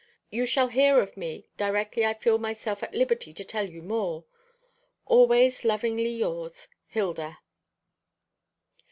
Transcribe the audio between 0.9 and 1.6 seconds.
of me